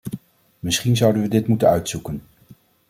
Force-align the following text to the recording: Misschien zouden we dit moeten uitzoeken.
Misschien 0.59 0.97
zouden 0.97 1.21
we 1.21 1.27
dit 1.27 1.47
moeten 1.47 1.67
uitzoeken. 1.67 2.21